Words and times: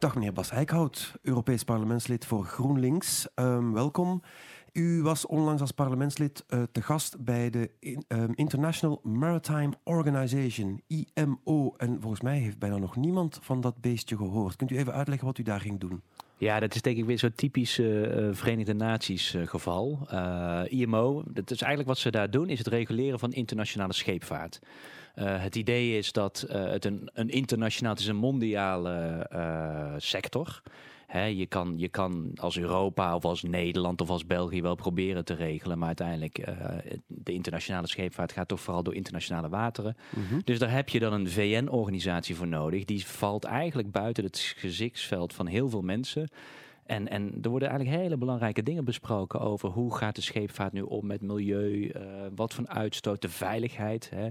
Dag 0.00 0.14
meneer 0.14 0.32
Bas 0.32 0.50
Eickhout, 0.50 1.14
Europees 1.22 1.64
parlementslid 1.64 2.26
voor 2.26 2.44
GroenLinks. 2.44 3.28
Um, 3.34 3.72
welkom. 3.72 4.22
U 4.72 5.02
was 5.02 5.26
onlangs 5.26 5.60
als 5.60 5.70
parlementslid 5.70 6.44
uh, 6.48 6.62
te 6.72 6.82
gast 6.82 7.24
bij 7.24 7.50
de 7.50 7.70
um, 8.08 8.32
International 8.34 9.00
Maritime 9.02 9.72
Organization, 9.84 10.82
IMO. 10.86 11.74
En 11.76 12.00
volgens 12.00 12.20
mij 12.20 12.38
heeft 12.38 12.58
bijna 12.58 12.76
nog 12.76 12.96
niemand 12.96 13.38
van 13.42 13.60
dat 13.60 13.80
beestje 13.80 14.16
gehoord. 14.16 14.56
Kunt 14.56 14.70
u 14.70 14.76
even 14.76 14.92
uitleggen 14.92 15.26
wat 15.26 15.38
u 15.38 15.42
daar 15.42 15.60
ging 15.60 15.80
doen? 15.80 16.02
Ja, 16.40 16.60
dat 16.60 16.74
is 16.74 16.82
denk 16.82 16.96
ik 16.96 17.04
weer 17.04 17.18
zo'n 17.18 17.34
typisch 17.34 17.78
uh, 17.78 18.28
Verenigde 18.32 18.74
Naties 18.74 19.34
uh, 19.34 19.46
geval. 19.46 20.08
IMO, 20.68 21.22
dat 21.26 21.50
is 21.50 21.60
eigenlijk 21.60 21.88
wat 21.88 21.98
ze 21.98 22.10
daar 22.10 22.30
doen, 22.30 22.48
is 22.48 22.58
het 22.58 22.66
reguleren 22.66 23.18
van 23.18 23.32
internationale 23.32 23.92
scheepvaart. 23.92 24.60
het 25.14 25.56
idee 25.56 25.98
is 25.98 26.12
dat 26.12 26.44
het 26.48 26.84
een, 26.84 27.10
een 27.12 27.28
internationaal, 27.28 27.92
het 27.92 28.00
is 28.00 28.06
een 28.06 28.16
mondiale 28.16 29.26
sector 29.98 30.62
je, 31.18 31.46
kan, 31.46 31.74
je 31.76 31.88
kan 31.88 32.30
als 32.34 32.58
Europa 32.58 33.14
of 33.14 33.24
als 33.24 33.42
Nederland 33.42 34.00
of 34.00 34.10
als 34.10 34.26
België 34.26 34.62
wel 34.62 34.74
proberen 34.74 35.24
te 35.24 35.34
regelen. 35.34 35.78
Maar 35.78 35.86
uiteindelijk, 35.86 36.48
uh, 36.48 36.54
de 37.06 37.32
internationale 37.32 37.88
scheepvaart 37.88 38.32
gaat 38.32 38.48
toch 38.48 38.60
vooral 38.60 38.82
door 38.82 38.94
internationale 38.94 39.48
wateren. 39.48 39.96
Mhm. 40.10 40.40
Dus 40.44 40.58
daar 40.58 40.70
heb 40.70 40.88
je 40.88 40.98
dan 40.98 41.12
een 41.12 41.30
VN-organisatie 41.30 42.36
voor 42.36 42.48
nodig. 42.48 42.84
Die 42.84 43.06
valt 43.06 43.44
eigenlijk 43.44 43.90
buiten 43.90 44.24
het 44.24 44.54
gezichtsveld 44.56 45.34
van 45.34 45.46
heel 45.46 45.68
veel 45.68 45.82
mensen. 45.82 46.28
En, 46.90 47.08
en 47.08 47.38
er 47.42 47.50
worden 47.50 47.68
eigenlijk 47.68 48.00
hele 48.00 48.16
belangrijke 48.16 48.62
dingen 48.62 48.84
besproken 48.84 49.40
over 49.40 49.68
hoe 49.68 49.96
gaat 49.96 50.14
de 50.14 50.20
scheepvaart 50.20 50.72
nu 50.72 50.80
om 50.80 51.06
met 51.06 51.22
milieu, 51.22 51.72
uh, 51.72 52.02
wat 52.34 52.54
voor 52.54 52.66
uitstoot, 52.66 53.22
de 53.22 53.28
veiligheid, 53.28 54.10
hè, 54.14 54.28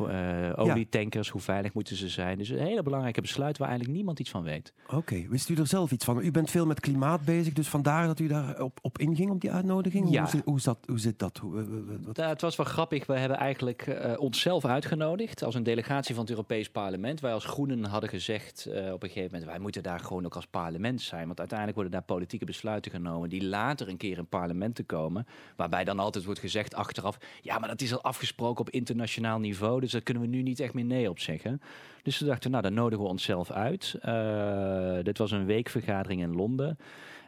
uh, 0.00 0.58
olietankers, 0.58 1.28
hoe 1.28 1.40
veilig 1.40 1.74
moeten 1.74 1.96
ze 1.96 2.08
zijn. 2.08 2.38
Dus 2.38 2.48
een 2.48 2.58
hele 2.58 2.82
belangrijke 2.82 3.20
besluit 3.20 3.58
waar 3.58 3.68
eigenlijk 3.68 3.96
niemand 3.96 4.18
iets 4.18 4.30
van 4.30 4.42
weet. 4.42 4.72
Oké, 4.88 5.26
wist 5.28 5.48
u 5.48 5.54
er 5.54 5.66
zelf 5.66 5.92
iets 5.92 6.04
van? 6.04 6.24
U 6.24 6.30
bent 6.30 6.50
veel 6.50 6.66
met 6.66 6.80
klimaat 6.80 7.24
bezig, 7.24 7.52
dus 7.52 7.68
vandaar 7.68 8.06
dat 8.06 8.18
u 8.18 8.26
daar 8.26 8.62
op, 8.62 8.78
op 8.82 8.98
inging 8.98 9.30
op 9.30 9.40
die 9.40 9.52
uitnodiging? 9.52 10.10
Ja. 10.10 10.28
Hoe, 10.30 10.42
hoe, 10.44 10.60
dat, 10.62 10.78
hoe 10.86 11.00
zit 11.00 11.18
dat? 11.18 11.38
Hoe, 11.38 11.64
wat? 12.04 12.16
het 12.16 12.40
was 12.40 12.56
wel 12.56 12.66
grappig, 12.66 13.06
we 13.06 13.18
hebben 13.18 13.38
eigenlijk 13.38 13.86
uh, 13.86 14.20
onszelf 14.20 14.64
uitgenodigd 14.64 15.42
als 15.42 15.54
een 15.54 15.62
delegatie 15.62 16.14
van 16.14 16.24
het 16.24 16.32
Europees 16.32 16.70
Parlement. 16.70 17.20
Wij 17.20 17.32
als 17.32 17.44
Groenen 17.44 17.84
hadden 17.84 18.10
gezegd 18.10 18.66
op 18.92 19.02
een 19.02 19.08
gegeven 19.08 19.30
moment, 19.30 19.44
wij 19.50 19.58
moeten 19.58 19.82
daar 19.82 20.00
gewoon 20.00 20.24
ook 20.24 20.34
als 20.34 20.46
parlement 20.46 21.00
zijn, 21.00 21.26
want 21.26 21.38
uiteindelijk 21.38 21.78
worden 21.78 21.94
daar 21.94 22.01
politieke 22.02 22.44
besluiten 22.44 22.90
genomen 22.90 23.28
die 23.28 23.44
later 23.44 23.88
een 23.88 23.96
keer 23.96 24.18
in 24.18 24.26
parlementen 24.26 24.86
komen. 24.86 25.26
Waarbij 25.56 25.84
dan 25.84 25.98
altijd 25.98 26.24
wordt 26.24 26.40
gezegd 26.40 26.74
achteraf, 26.74 27.18
ja, 27.42 27.58
maar 27.58 27.68
dat 27.68 27.80
is 27.80 27.92
al 27.92 28.02
afgesproken 28.02 28.60
op 28.60 28.70
internationaal 28.70 29.38
niveau, 29.38 29.80
dus 29.80 29.92
daar 29.92 30.00
kunnen 30.00 30.22
we 30.22 30.28
nu 30.28 30.42
niet 30.42 30.60
echt 30.60 30.74
meer 30.74 30.84
nee 30.84 31.10
op 31.10 31.18
zeggen. 31.18 31.60
Dus 32.02 32.18
we 32.18 32.24
dachten, 32.24 32.50
nou, 32.50 32.62
dan 32.62 32.74
nodigen 32.74 33.04
we 33.04 33.10
onszelf 33.10 33.50
uit. 33.50 33.98
Uh, 34.04 34.98
dit 35.02 35.18
was 35.18 35.30
een 35.30 35.46
weekvergadering 35.46 36.20
in 36.20 36.34
Londen. 36.34 36.78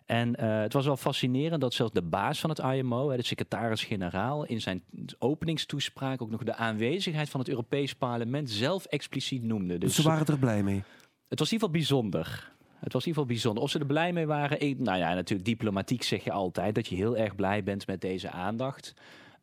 En 0.07 0.29
uh, 0.29 0.61
het 0.61 0.73
was 0.73 0.85
wel 0.85 0.97
fascinerend 0.97 1.61
dat 1.61 1.75
zelfs 1.75 1.93
de 1.93 2.03
baas 2.03 2.41
van 2.41 2.51
het 2.51 2.59
IMO, 2.59 3.17
de 3.17 3.23
secretaris-generaal, 3.23 4.45
in 4.45 4.61
zijn 4.61 4.83
openingstoespraak 5.19 6.23
ook 6.23 6.31
nog 6.31 6.43
de 6.43 6.55
aanwezigheid 6.55 7.29
van 7.29 7.41
het 7.41 7.49
Europees 7.49 7.95
Parlement 7.95 8.51
zelf 8.51 8.85
expliciet 8.85 9.43
noemde. 9.43 9.79
Dus, 9.79 9.95
ze 9.95 10.03
waren 10.03 10.27
er 10.27 10.39
blij 10.39 10.63
mee. 10.63 10.83
Het 11.29 11.39
was 11.39 11.53
in 11.53 11.55
ieder 11.55 11.69
geval 11.69 11.71
bijzonder. 11.71 12.53
Het 12.85 12.93
was 12.93 13.03
in 13.03 13.09
ieder 13.09 13.23
geval 13.23 13.27
bijzonder. 13.27 13.63
Of 13.63 13.71
ze 13.71 13.79
er 13.79 13.87
blij 13.87 14.13
mee 14.13 14.27
waren. 14.27 14.83
Nou 14.83 14.99
ja, 14.99 15.15
natuurlijk 15.15 15.49
diplomatiek 15.49 16.03
zeg 16.03 16.25
je 16.25 16.33
altijd 16.33 16.75
dat 16.75 16.87
je 16.87 16.95
heel 16.95 17.17
erg 17.17 17.35
blij 17.35 17.63
bent 17.63 17.87
met 17.87 18.01
deze 18.01 18.31
aandacht. 18.31 18.95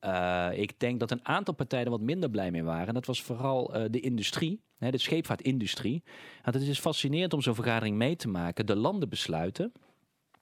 Uh, 0.05 0.49
ik 0.53 0.79
denk 0.79 0.99
dat 0.99 1.11
een 1.11 1.27
aantal 1.27 1.53
partijen 1.53 1.85
er 1.85 1.91
wat 1.91 2.01
minder 2.01 2.29
blij 2.29 2.51
mee 2.51 2.63
waren. 2.63 2.93
Dat 2.93 3.05
was 3.05 3.21
vooral 3.21 3.77
uh, 3.77 3.85
de 3.89 3.99
industrie, 3.99 4.61
hè, 4.77 4.91
de 4.91 4.97
scheepvaartindustrie. 4.97 6.03
Want 6.43 6.55
het 6.55 6.67
is 6.67 6.79
fascinerend 6.79 7.33
om 7.33 7.41
zo'n 7.41 7.55
vergadering 7.55 7.95
mee 7.95 8.15
te 8.15 8.27
maken. 8.27 8.65
De 8.65 8.75
landen 8.75 9.09
besluiten. 9.09 9.71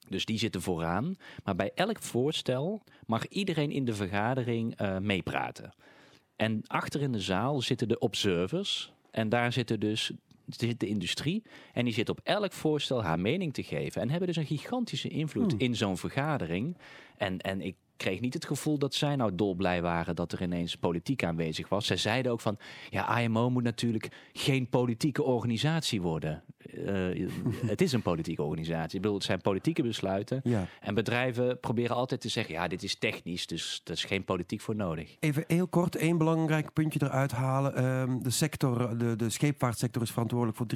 Dus 0.10 0.26
die 0.26 0.38
zitten 0.38 0.62
vooraan. 0.62 1.16
Maar 1.44 1.56
bij 1.56 1.72
elk 1.76 2.02
voorstel 2.02 2.84
mag 3.06 3.28
iedereen 3.28 3.72
in 3.72 3.86
de 3.86 3.94
vergadering 3.94 4.82
uh, 4.82 4.98
meepraten. 4.98 5.74
En 6.36 6.62
achter 6.68 7.02
in 7.02 7.12
de 7.12 7.22
zaal 7.22 7.62
zitten 7.62 7.88
de 7.88 8.00
observers. 8.00 8.94
En 9.12 9.30
daar 9.30 9.54
zitten 9.54 9.80
dus 9.80 10.12
zit 10.50 10.80
de 10.80 10.88
industrie 10.88 11.44
en 11.74 11.86
die 11.86 11.94
zit 11.94 12.10
op 12.10 12.20
elk 12.24 12.54
voorstel 12.54 13.04
haar 13.04 13.20
mening 13.20 13.54
te 13.54 13.64
geven. 13.64 14.02
En 14.02 14.10
hebben 14.10 14.28
dus 14.28 14.38
een 14.38 14.46
gigantische 14.46 15.10
invloed 15.10 15.52
hmm. 15.52 15.60
in 15.60 15.76
zo'n 15.76 15.98
vergadering. 15.98 16.78
En, 17.18 17.40
en 17.40 17.62
ik 17.62 17.76
kreeg 18.00 18.20
niet 18.20 18.34
het 18.34 18.46
gevoel 18.46 18.78
dat 18.78 18.94
zij 18.94 19.16
nou 19.16 19.36
dolblij 19.36 19.82
waren 19.82 20.16
dat 20.16 20.32
er 20.32 20.42
ineens 20.42 20.76
politiek 20.76 21.24
aanwezig 21.24 21.70
was. 21.70 21.86
Zij 21.86 21.98
zeiden 21.98 22.32
ook 22.32 22.42
van, 22.42 22.58
ja, 22.90 23.20
IMO 23.20 23.50
moet 23.50 23.64
natuurlijk 23.64 24.30
geen 24.34 24.70
politieke 24.70 25.24
organisatie 25.24 26.02
worden. 26.02 26.44
Uh, 26.74 27.30
het 27.66 27.82
is 27.82 27.92
een 27.92 28.02
politieke 28.02 28.44
organisatie. 28.44 28.96
Ik 28.96 29.02
bedoel, 29.02 29.18
het 29.18 29.26
zijn 29.26 29.42
politieke 29.42 29.84
besluiten. 29.84 30.42
Ja. 30.44 30.68
En 30.82 30.94
bedrijven 30.94 31.60
proberen 31.60 31.96
altijd 31.96 32.22
te 32.22 32.30
zeggen, 32.30 32.54
ja, 32.54 32.68
dit 32.68 32.84
is 32.84 32.96
technisch, 32.96 33.48
dus 33.48 33.82
er 33.84 33.92
is 33.92 34.04
geen 34.04 34.24
politiek 34.24 34.62
voor 34.62 34.76
nodig. 34.76 35.16
Even 35.20 35.44
heel 35.48 35.68
kort, 35.68 35.96
één 35.96 36.18
belangrijk 36.18 36.74
puntje 36.74 37.00
eruit 37.04 37.32
halen. 37.32 37.86
Um, 37.86 38.24
de, 38.24 38.30
sector, 38.30 38.98
de, 38.98 39.16
de 39.16 39.30
scheepvaartsector 39.30 40.02
is 40.02 40.12
verantwoordelijk 40.12 40.58
voor 40.58 40.68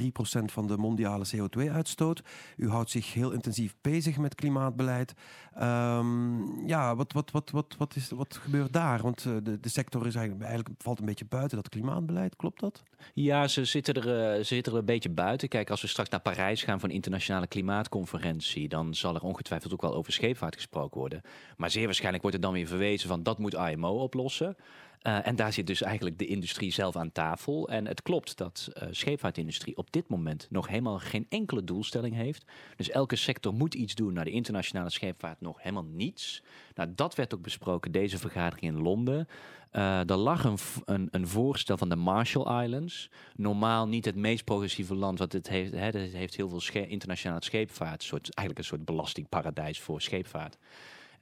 3% 0.42 0.44
van 0.46 0.68
de 0.68 0.78
mondiale 0.78 1.26
CO2-uitstoot. 1.36 2.24
U 2.58 2.70
houdt 2.70 2.90
zich 2.90 3.14
heel 3.14 3.32
intensief 3.32 3.76
bezig 3.82 4.18
met 4.18 4.36
klimaatbeleid. 4.36 5.14
Um, 5.62 6.68
ja, 6.68 6.96
wat, 6.96 7.14
wat, 7.14 7.32
wat, 7.32 7.52
wat, 7.52 7.76
wat, 7.78 7.96
is, 7.96 8.10
wat 8.10 8.36
gebeurt 8.36 8.74
daar? 8.74 9.02
Want 9.02 9.26
uh, 9.26 9.36
de, 9.44 9.60
de 9.60 9.70
sector 9.70 10.08
is 10.08 10.16
eigenlijk, 10.16 10.46
eigenlijk 10.46 10.82
valt 10.82 11.00
een 11.00 11.06
beetje 11.06 11.26
buiten 11.26 11.58
dat 11.58 11.70
klimaatbeleid, 11.70 12.36
klopt 12.36 12.60
dat? 12.60 12.84
Ja, 13.14 13.48
ze 13.48 13.66
zitten, 13.66 13.94
er, 13.94 14.36
ze 14.38 14.56
zitten 14.56 14.76
een 14.76 14.86
beetje 14.86 15.10
buiten. 15.10 15.48
Kijk, 15.48 15.70
als 15.70 15.82
we 15.82 15.88
straks 15.88 16.10
naar 16.10 16.20
Parijs 16.20 16.64
gaan 16.64 16.80
voor 16.80 16.90
een 16.90 16.96
internationale 16.96 17.48
klimaatconferentie, 17.48 18.70
dan 18.70 18.94
zal 18.94 19.16
er 19.16 19.22
ongetwijfeld 19.22 19.74
ook 19.74 19.82
wel 19.82 19.94
over 19.94 20.14
scheepvaart 20.14 20.56
gesproken 20.56 21.00
worden. 21.00 21.22
Maar 21.58 21.70
zeer 21.72 21.86
waarschijnlijk 21.86 22.22
wordt 22.22 22.38
er 22.38 22.44
dan 22.44 22.54
weer 22.54 22.68
verwezen 22.68 23.08
van 23.08 23.24
dat 23.24 23.38
moet 23.38 23.54
IMO 23.54 23.90
oplossen. 23.90 24.56
Uh, 25.04 25.28
en 25.28 25.36
daar 25.36 25.54
zit 25.54 25.68
dus 25.68 25.82
eigenlijk 25.82 26.18
de 26.18 26.26
industrie 26.26 26.72
zelf 26.72 26.96
aan 26.96 27.12
tafel. 27.12 27.70
En 27.70 27.88
het 27.88 28.02
klopt 28.02 28.38
dat 28.38 28.70
uh, 28.74 28.88
scheepvaartindustrie 28.92 29.78
op 29.78 29.92
dit 29.92 30.08
moment 30.08 30.48
nog 30.50 30.68
helemaal 30.68 31.00
geen 31.00 31.26
enkele 31.30 31.64
doelstelling 31.64 32.16
heeft. 32.16 32.46
Dus 32.76 32.90
elke 32.90 33.16
sector 33.16 33.54
moet 33.54 33.74
iets 33.74 33.96
doen. 33.96 34.14
Naar 34.14 34.26
de 34.26 34.32
internationale 34.32 34.90
scheepvaart 34.90 35.42
nog 35.42 35.62
helemaal 35.62 35.88
niets. 35.92 36.44
Nou, 36.76 36.90
dat 36.96 37.16
werd 37.16 37.34
ook 37.34 37.42
besproken 37.42 37.92
deze 37.92 38.18
vergadering 38.18 38.76
in 38.76 38.82
Londen. 38.82 39.28
Uh, 39.72 40.10
er 40.10 40.16
lag 40.16 40.44
een, 40.44 40.58
een, 40.86 41.08
een, 41.12 41.28
voorstel 41.28 41.78
van 41.78 41.90
de 41.90 41.96
Marshall 41.96 42.64
Islands. 42.64 43.10
Normaal 43.36 43.88
niet 43.88 44.06
het 44.06 44.16
meest 44.16 44.44
progressieve 44.44 44.96
land, 44.96 45.20
want 45.20 45.34
het 45.34 45.50
heeft, 45.50 45.72
hè, 45.72 45.80
het 45.80 45.96
heeft 45.96 46.36
heel 46.36 46.50
veel 46.50 46.84
internationale 46.84 47.44
scheepvaart. 47.44 48.04
Soort, 48.04 48.34
eigenlijk 48.34 48.58
een 48.58 48.78
soort 48.78 48.86
belastingparadijs 48.86 49.80
voor 49.80 50.02
scheepvaart. 50.02 50.58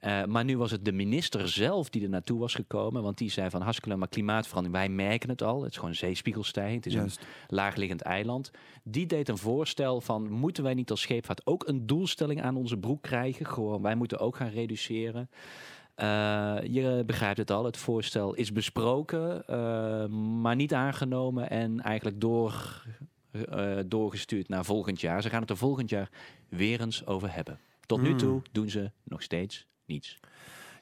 Uh, 0.06 0.24
maar 0.24 0.44
nu 0.44 0.58
was 0.58 0.70
het 0.70 0.84
de 0.84 0.92
minister 0.92 1.48
zelf 1.48 1.88
die 1.88 2.02
er 2.02 2.08
naartoe 2.08 2.38
was 2.38 2.54
gekomen. 2.54 3.02
Want 3.02 3.18
die 3.18 3.30
zei 3.30 3.50
van 3.50 3.62
hartstikke 3.62 3.96
maar 3.96 4.08
klimaatverandering. 4.08 4.80
Wij 4.84 4.94
merken 4.94 5.28
het 5.28 5.42
al. 5.42 5.62
Het 5.62 5.70
is 5.70 5.78
gewoon 5.78 5.94
zeespiegelstijging. 5.94 6.84
Het 6.84 6.92
is 6.92 6.94
een 6.94 7.10
laagliggend 7.48 8.02
eiland. 8.02 8.50
Die 8.82 9.06
deed 9.06 9.28
een 9.28 9.38
voorstel 9.38 10.00
van 10.00 10.30
moeten 10.30 10.62
wij 10.62 10.74
niet 10.74 10.90
als 10.90 11.00
scheepvaart 11.00 11.46
ook 11.46 11.68
een 11.68 11.86
doelstelling 11.86 12.42
aan 12.42 12.56
onze 12.56 12.76
broek 12.76 13.02
krijgen? 13.02 13.46
Gewoon 13.46 13.82
wij 13.82 13.94
moeten 13.94 14.18
ook 14.18 14.36
gaan 14.36 14.50
reduceren. 14.50 15.30
Uh, 15.96 16.58
je 16.62 17.02
begrijpt 17.06 17.38
het 17.38 17.50
al, 17.50 17.64
het 17.64 17.76
voorstel 17.76 18.34
is 18.34 18.52
besproken, 18.52 19.44
uh, 19.50 20.06
maar 20.40 20.56
niet 20.56 20.74
aangenomen 20.74 21.50
en 21.50 21.80
eigenlijk 21.80 22.20
door, 22.20 22.84
uh, 23.32 23.78
doorgestuurd 23.86 24.48
naar 24.48 24.64
volgend 24.64 25.00
jaar. 25.00 25.22
Ze 25.22 25.28
gaan 25.28 25.40
het 25.40 25.50
er 25.50 25.56
volgend 25.56 25.90
jaar 25.90 26.10
weer 26.48 26.80
eens 26.80 27.06
over 27.06 27.34
hebben. 27.34 27.58
Tot 27.86 28.00
nu 28.02 28.08
hmm. 28.08 28.18
toe 28.18 28.42
doen 28.52 28.70
ze 28.70 28.90
nog 29.04 29.22
steeds 29.22 29.66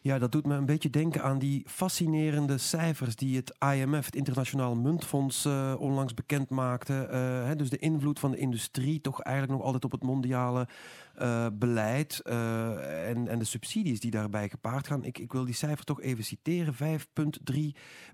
Ja, 0.02 0.18
dat 0.18 0.32
doet 0.32 0.46
me 0.46 0.54
een 0.54 0.66
beetje 0.66 0.90
denken 0.90 1.22
aan 1.22 1.38
die 1.38 1.64
fascinerende 1.66 2.58
cijfers 2.58 3.16
die 3.16 3.36
het 3.36 3.56
IMF, 3.74 4.04
het 4.04 4.16
Internationaal 4.16 4.74
Muntfonds, 4.74 5.46
uh, 5.46 5.74
onlangs 5.78 6.14
bekend 6.14 6.50
maakte. 6.50 7.08
Uh, 7.10 7.46
hè, 7.46 7.56
dus 7.56 7.70
de 7.70 7.78
invloed 7.78 8.18
van 8.18 8.30
de 8.30 8.36
industrie 8.36 9.00
toch 9.00 9.20
eigenlijk 9.22 9.56
nog 9.56 9.66
altijd 9.66 9.84
op 9.84 9.90
het 9.92 10.02
mondiale 10.02 10.68
uh, 11.22 11.46
beleid 11.52 12.20
en, 12.20 13.28
en 13.28 13.38
de 13.38 13.44
subsidies 13.44 14.00
die 14.00 14.10
daarbij 14.10 14.48
gepaard 14.48 14.86
gaan. 14.86 15.04
Ik, 15.04 15.18
ik 15.18 15.32
wil 15.32 15.44
die 15.44 15.54
cijfer 15.54 15.84
toch 15.84 16.00
even 16.00 16.24
citeren. 16.24 16.74
5,3 16.74 17.58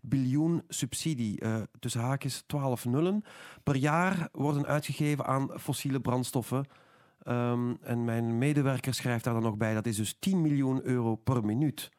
biljoen 0.03 0.63
subsidie, 0.69 1.43
tussen 1.79 2.01
haakjes 2.01 2.43
12 2.47 2.85
nullen, 2.85 3.25
per 3.63 3.77
jaar 3.77 4.29
worden 4.33 4.67
uitgegeven 4.67 5.27
aan 5.27 5.51
fossiele 5.59 6.01
brandstoffen 6.01 6.67
Um, 7.29 7.79
en 7.83 8.05
mijn 8.05 8.39
medewerker 8.39 8.95
schrijft 8.95 9.25
daar 9.25 9.35
dan 9.35 9.43
nog 9.43 9.57
bij, 9.57 9.75
dat 9.75 9.87
is 9.87 9.97
dus 9.97 10.17
10 10.19 10.43
miljoen 10.43 10.81
euro 10.83 11.15
per 11.15 11.45
minuut. 11.45 11.91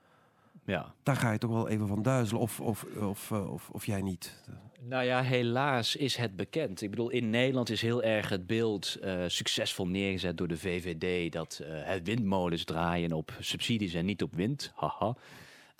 Ja. 0.65 0.93
Daar 1.03 1.15
ga 1.15 1.31
je 1.31 1.37
toch 1.37 1.51
wel 1.51 1.67
even 1.67 1.87
van 1.87 2.01
duizelen, 2.01 2.41
of, 2.41 2.59
of, 2.59 2.83
of, 2.83 3.31
eh, 3.31 3.53
of, 3.53 3.69
of 3.69 3.85
jij 3.85 4.01
niet? 4.01 4.43
Nou 4.81 5.03
ja, 5.03 5.21
helaas 5.21 5.95
is 5.95 6.15
het 6.15 6.35
bekend. 6.35 6.81
Ik 6.81 6.89
bedoel, 6.89 7.09
in 7.09 7.29
Nederland 7.29 7.69
is 7.69 7.81
heel 7.81 8.03
erg 8.03 8.29
het 8.29 8.47
beeld 8.47 8.97
uh, 9.03 9.23
succesvol 9.27 9.87
neergezet 9.87 10.37
door 10.37 10.47
de 10.47 10.57
VVD... 10.57 11.31
dat 11.31 11.59
uh, 11.61 11.67
het 11.71 12.07
windmolens 12.07 12.63
draaien 12.63 13.11
op 13.11 13.31
subsidies 13.39 13.93
en 13.93 14.05
niet 14.05 14.23
op 14.23 14.35
wind. 14.35 14.71
Haha. 14.75 15.15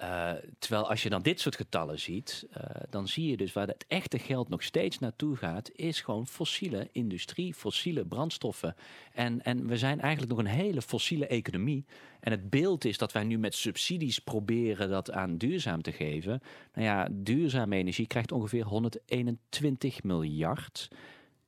Uh, 0.02 0.32
terwijl 0.60 0.90
als 0.90 1.04
je 1.04 1.10
dan 1.10 1.22
dit 1.22 1.40
soort 1.40 1.56
getallen 1.56 2.00
ziet, 2.00 2.48
uh, 2.58 2.64
dan 2.90 3.08
zie 3.08 3.30
je 3.30 3.38
dus 3.38 3.54
waar 3.54 3.68
het 3.68 3.86
echte 3.88 4.20
geld 4.20 4.50
nog 4.50 4.64
steeds 4.64 5.00
naartoe 5.00 5.36
gaat, 5.36 5.72
is 5.76 6.02
gewoon 6.02 6.28
fossiele 6.28 6.90
industrie, 6.92 7.54
fossiele 7.54 8.06
brandstoffen. 8.06 8.76
En, 9.14 9.44
en 9.44 9.68
we 9.68 9.78
zijn 9.78 10.02
eigenlijk 10.02 10.32
nog 10.32 10.40
een 10.40 10.52
hele 10.54 10.82
fossiele 10.82 11.28
economie. 11.28 11.86
En 12.20 12.32
het 12.32 12.50
beeld 12.50 12.86
is 12.86 12.98
dat 12.98 13.12
wij 13.12 13.24
nu 13.24 13.38
met 13.38 13.56
subsidies 13.56 14.20
proberen 14.20 14.90
dat 14.90 15.12
aan 15.12 15.38
duurzaam 15.38 15.82
te 15.82 15.92
geven. 15.92 16.42
Nou 16.74 16.88
ja, 16.88 17.08
duurzame 17.12 17.76
energie 17.76 18.08
krijgt 18.08 18.32
ongeveer 18.32 18.66
121 18.66 20.04
miljard. 20.04 20.90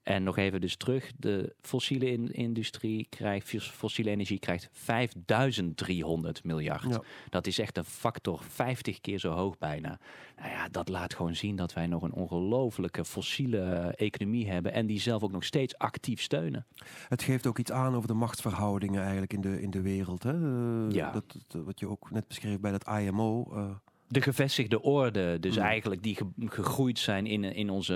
En 0.09 0.23
nog 0.23 0.37
even 0.37 0.61
dus 0.61 0.75
terug, 0.75 1.11
de 1.17 1.55
fossiele 1.61 2.11
in 2.11 2.31
industrie 2.31 3.07
krijgt, 3.09 3.55
fossiele 3.61 4.09
energie 4.09 4.39
krijgt 4.39 4.69
5300 4.71 6.43
miljard. 6.43 6.99
Dat 7.29 7.47
is 7.47 7.59
echt 7.59 7.77
een 7.77 7.85
factor 7.85 8.43
50 8.47 9.01
keer 9.01 9.19
zo 9.19 9.31
hoog 9.31 9.57
bijna. 9.57 9.99
Nou 10.37 10.49
ja, 10.49 10.69
dat 10.69 10.89
laat 10.89 11.13
gewoon 11.13 11.35
zien 11.35 11.55
dat 11.55 11.73
wij 11.73 11.87
nog 11.87 12.01
een 12.01 12.13
ongelofelijke 12.13 13.05
fossiele 13.05 13.93
economie 13.95 14.49
hebben 14.49 14.73
en 14.73 14.85
die 14.85 14.99
zelf 14.99 15.23
ook 15.23 15.31
nog 15.31 15.43
steeds 15.43 15.77
actief 15.77 16.21
steunen. 16.21 16.65
Het 17.07 17.23
geeft 17.23 17.47
ook 17.47 17.59
iets 17.59 17.71
aan 17.71 17.95
over 17.95 18.07
de 18.07 18.13
machtsverhoudingen 18.13 19.01
eigenlijk 19.01 19.33
in 19.33 19.41
de, 19.41 19.61
in 19.61 19.71
de 19.71 19.81
wereld. 19.81 20.23
Hè? 20.23 20.33
ja. 20.87 21.11
Dat, 21.11 21.63
wat 21.65 21.79
je 21.79 21.87
ook 21.87 22.11
net 22.11 22.27
beschreef 22.27 22.59
bij 22.59 22.71
dat 22.71 22.87
IMO. 22.87 23.47
Uh 23.53 23.69
de 24.11 24.21
gevestigde 24.21 24.81
orde, 24.81 25.39
dus 25.39 25.55
hmm. 25.55 25.63
eigenlijk 25.63 26.03
die 26.03 26.17
gegroeid 26.45 26.99
zijn 26.99 27.25
in, 27.25 27.43
in 27.43 27.69
onze 27.69 27.93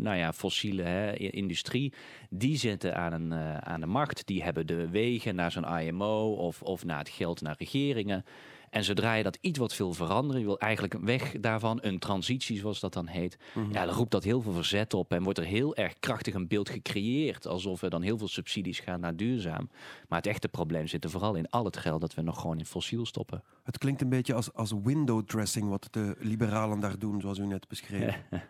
nou 0.00 0.16
ja, 0.16 0.32
fossiele 0.32 0.82
hè, 0.82 1.12
industrie, 1.16 1.92
die 2.30 2.56
zitten 2.56 2.96
aan, 2.96 3.12
een, 3.12 3.32
uh, 3.32 3.56
aan 3.56 3.80
de 3.80 3.86
macht. 3.86 4.26
Die 4.26 4.42
hebben 4.42 4.66
de 4.66 4.88
wegen 4.88 5.34
naar 5.34 5.52
zo'n 5.52 5.78
IMO 5.78 6.32
of, 6.32 6.62
of 6.62 6.84
naar 6.84 6.98
het 6.98 7.08
geld 7.08 7.40
naar 7.40 7.54
regeringen. 7.58 8.24
En 8.72 8.84
zodra 8.84 9.14
je 9.14 9.22
dat 9.22 9.38
iets 9.40 9.58
wat 9.58 9.74
veel 9.74 9.92
veranderen, 9.92 10.40
je 10.40 10.46
wil 10.46 10.58
eigenlijk 10.58 10.94
een 10.94 11.04
weg 11.04 11.32
daarvan, 11.40 11.78
een 11.82 11.98
transitie 11.98 12.58
zoals 12.58 12.80
dat 12.80 12.92
dan 12.92 13.06
heet, 13.06 13.38
mhm. 13.54 13.72
ja, 13.72 13.84
dan 13.84 13.94
roept 13.94 14.10
dat 14.10 14.24
heel 14.24 14.40
veel 14.40 14.52
verzet 14.52 14.94
op 14.94 15.12
en 15.12 15.22
wordt 15.22 15.38
er 15.38 15.44
heel 15.44 15.76
erg 15.76 15.98
krachtig 16.00 16.34
een 16.34 16.48
beeld 16.48 16.68
gecreëerd, 16.68 17.46
alsof 17.46 17.82
er 17.82 17.90
dan 17.90 18.02
heel 18.02 18.18
veel 18.18 18.28
subsidies 18.28 18.80
gaan 18.80 19.00
naar 19.00 19.16
duurzaam. 19.16 19.70
Maar 20.08 20.18
het 20.18 20.26
echte 20.26 20.48
probleem 20.48 20.86
zit 20.86 21.04
er 21.04 21.10
vooral 21.10 21.34
in 21.34 21.50
al 21.50 21.64
het 21.64 21.76
geld 21.76 22.00
dat 22.00 22.14
we 22.14 22.22
nog 22.22 22.40
gewoon 22.40 22.58
in 22.58 22.66
fossiel 22.66 23.06
stoppen. 23.06 23.42
Het 23.62 23.78
klinkt 23.78 24.00
een 24.00 24.08
beetje 24.08 24.34
als, 24.34 24.52
als 24.54 24.72
window 24.82 25.22
dressing 25.24 25.68
wat 25.68 25.88
de 25.90 26.16
liberalen 26.18 26.80
daar 26.80 26.98
doen, 26.98 27.20
zoals 27.20 27.38
u 27.38 27.46
net 27.46 27.68
beschreef. 27.68 28.22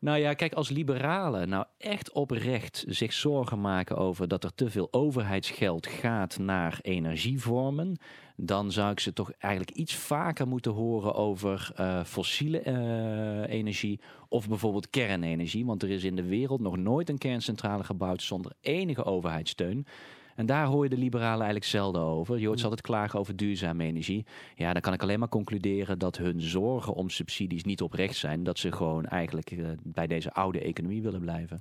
Nou 0.00 0.18
ja, 0.18 0.34
kijk, 0.34 0.52
als 0.52 0.68
liberalen 0.68 1.48
nou 1.48 1.64
echt 1.78 2.12
oprecht 2.12 2.84
zich 2.88 3.12
zorgen 3.12 3.60
maken 3.60 3.96
over 3.96 4.28
dat 4.28 4.44
er 4.44 4.54
te 4.54 4.70
veel 4.70 4.88
overheidsgeld 4.90 5.86
gaat 5.86 6.38
naar 6.38 6.78
energievormen, 6.82 7.98
dan 8.40 8.72
zou 8.72 8.90
ik 8.90 9.00
ze 9.00 9.12
toch 9.12 9.32
eigenlijk 9.38 9.76
iets 9.76 9.94
vaker 9.94 10.48
moeten 10.48 10.72
horen 10.72 11.14
over 11.14 11.70
uh, 11.80 12.04
fossiele 12.04 12.62
uh, 12.66 13.54
energie 13.54 14.00
of 14.28 14.48
bijvoorbeeld 14.48 14.90
kernenergie. 14.90 15.66
Want 15.66 15.82
er 15.82 15.90
is 15.90 16.04
in 16.04 16.16
de 16.16 16.24
wereld 16.24 16.60
nog 16.60 16.76
nooit 16.76 17.08
een 17.08 17.18
kerncentrale 17.18 17.84
gebouwd 17.84 18.22
zonder 18.22 18.52
enige 18.60 19.04
overheidssteun. 19.04 19.86
En 20.34 20.46
daar 20.46 20.66
hoor 20.66 20.84
je 20.84 20.90
de 20.90 20.96
liberalen 20.96 21.36
eigenlijk 21.36 21.64
zelden 21.64 22.02
over. 22.02 22.38
Je 22.38 22.46
hoort 22.46 22.58
ze 22.58 22.64
altijd 22.64 22.82
klagen 22.82 23.18
over 23.18 23.36
duurzame 23.36 23.84
energie. 23.84 24.26
Ja, 24.54 24.72
dan 24.72 24.82
kan 24.82 24.92
ik 24.92 25.02
alleen 25.02 25.18
maar 25.18 25.28
concluderen 25.28 25.98
dat 25.98 26.16
hun 26.16 26.40
zorgen 26.40 26.94
om 26.94 27.10
subsidies 27.10 27.64
niet 27.64 27.82
oprecht 27.82 28.16
zijn. 28.16 28.42
Dat 28.42 28.58
ze 28.58 28.72
gewoon 28.72 29.06
eigenlijk 29.06 29.50
uh, 29.50 29.68
bij 29.82 30.06
deze 30.06 30.32
oude 30.32 30.60
economie 30.60 31.02
willen 31.02 31.20
blijven. 31.20 31.60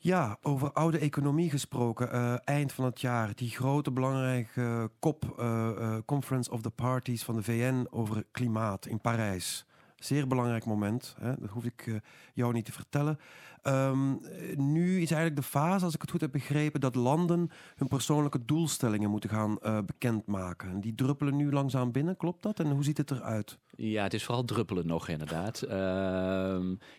Ja, 0.00 0.38
over 0.42 0.72
oude 0.72 0.98
economie 0.98 1.50
gesproken. 1.50 2.14
Uh, 2.14 2.34
eind 2.44 2.72
van 2.72 2.84
het 2.84 3.00
jaar, 3.00 3.34
die 3.34 3.50
grote 3.50 3.90
belangrijke 3.90 4.90
COP, 5.00 5.34
uh, 5.38 5.96
Conference 6.06 6.50
of 6.50 6.62
the 6.62 6.70
Parties 6.70 7.22
van 7.22 7.34
de 7.34 7.42
VN 7.42 7.86
over 7.90 8.24
klimaat 8.30 8.86
in 8.86 9.00
Parijs. 9.00 9.66
Zeer 9.96 10.26
belangrijk 10.26 10.64
moment, 10.64 11.14
hè? 11.20 11.34
dat 11.38 11.50
hoef 11.50 11.64
ik 11.64 12.00
jou 12.34 12.52
niet 12.52 12.64
te 12.64 12.72
vertellen. 12.72 13.18
Um, 13.62 14.20
nu 14.56 15.00
is 15.00 15.10
eigenlijk 15.10 15.36
de 15.36 15.48
fase, 15.48 15.84
als 15.84 15.94
ik 15.94 16.00
het 16.00 16.10
goed 16.10 16.20
heb 16.20 16.32
begrepen, 16.32 16.80
dat 16.80 16.94
landen 16.94 17.50
hun 17.76 17.88
persoonlijke 17.88 18.44
doelstellingen 18.44 19.10
moeten 19.10 19.30
gaan 19.30 19.58
uh, 19.62 19.78
bekendmaken. 19.86 20.80
Die 20.80 20.94
druppelen 20.94 21.36
nu 21.36 21.52
langzaam 21.52 21.92
binnen, 21.92 22.16
klopt 22.16 22.42
dat? 22.42 22.60
En 22.60 22.70
hoe 22.70 22.84
ziet 22.84 22.98
het 22.98 23.10
eruit? 23.10 23.58
Ja, 23.80 24.02
het 24.02 24.14
is 24.14 24.24
vooral 24.24 24.44
druppelen 24.44 24.86
nog 24.86 25.08
inderdaad. 25.08 25.64
Uh, 25.64 25.70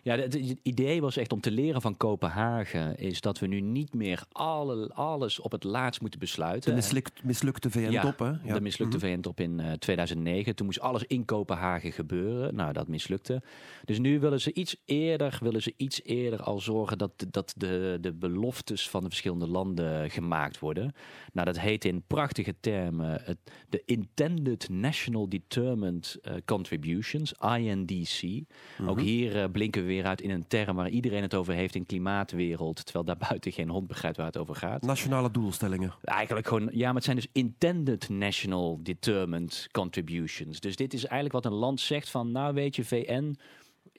ja, 0.02 0.16
het 0.16 0.34
idee 0.62 1.00
was 1.00 1.16
echt 1.16 1.32
om 1.32 1.40
te 1.40 1.50
leren 1.50 1.80
van 1.80 1.96
Kopenhagen, 1.96 2.98
is 2.98 3.20
dat 3.20 3.38
we 3.38 3.46
nu 3.46 3.60
niet 3.60 3.94
meer 3.94 4.24
alle, 4.32 4.90
alles 4.94 5.40
op 5.40 5.52
het 5.52 5.64
laatst 5.64 6.00
moeten 6.00 6.20
besluiten. 6.20 6.70
De 6.70 6.76
mislukt, 6.76 7.24
mislukte 7.24 7.70
VN-top, 7.70 8.18
hè? 8.18 8.30
Ja, 8.44 8.54
de 8.54 8.60
mislukte 8.60 8.96
mm 8.96 9.02
-hmm. 9.02 9.12
VN-top 9.14 9.40
in 9.40 9.58
uh, 9.58 9.72
eh, 9.72 9.78
2009. 9.78 10.54
Toen 10.56 10.66
moest 10.66 10.80
alles 10.80 11.04
in 11.04 11.24
Kopenhagen 11.24 11.92
gebeuren. 11.92 12.54
Nou, 12.54 12.72
dat 12.72 12.88
mislukte. 12.88 13.42
Dus 13.84 13.98
nu 13.98 14.20
willen 14.20 14.40
ze 14.40 14.52
iets 14.52 14.76
eerder, 14.84 15.38
willen 15.40 15.62
ze 15.62 15.74
iets 15.76 16.02
eerder 16.04 16.42
al 16.50 16.60
zorgen 16.60 16.98
dat, 16.98 17.26
dat 17.30 17.54
de, 17.56 17.98
de 18.00 18.12
beloftes 18.12 18.88
van 18.88 19.02
de 19.02 19.08
verschillende 19.08 19.48
landen 19.48 20.10
gemaakt 20.10 20.58
worden. 20.58 20.92
Nou, 21.32 21.46
dat 21.46 21.58
heet 21.58 21.84
in 21.84 22.02
prachtige 22.06 22.54
termen 22.60 23.20
het, 23.24 23.38
de 23.68 23.82
Intended 23.84 24.68
National 24.68 25.28
Determined 25.28 26.18
uh, 26.22 26.34
Contributions, 26.44 27.32
INDC. 27.32 28.44
Ook 28.86 28.96
mhm. 28.96 29.04
hier 29.04 29.36
uh, 29.36 29.44
blinken 29.52 29.82
we 29.82 29.88
weer 29.88 30.04
uit 30.04 30.20
in 30.20 30.30
een 30.30 30.46
term 30.46 30.76
waar 30.76 30.88
iedereen 30.88 31.22
het 31.22 31.34
over 31.34 31.54
heeft 31.54 31.74
in 31.74 31.86
klimaatwereld, 31.86 32.84
terwijl 32.84 33.04
daarbuiten 33.04 33.52
geen 33.52 33.68
hond 33.68 33.86
begrijpt 33.86 34.16
waar 34.16 34.26
het 34.26 34.36
over 34.36 34.54
gaat. 34.54 34.82
Nationale 34.82 35.30
doelstellingen. 35.30 35.94
Eigenlijk 36.04 36.46
gewoon, 36.46 36.68
ja, 36.72 36.86
maar 36.86 36.94
het 36.94 37.04
zijn 37.04 37.16
dus 37.16 37.28
Intended 37.32 38.08
National 38.08 38.78
Determined 38.82 39.68
Contributions. 39.70 40.60
Dus 40.60 40.76
dit 40.76 40.94
is 40.94 41.04
eigenlijk 41.04 41.44
wat 41.44 41.52
een 41.52 41.58
land 41.58 41.80
zegt 41.80 42.10
van, 42.10 42.32
nou 42.32 42.54
weet 42.54 42.76
je, 42.76 42.84
VN 42.84 43.36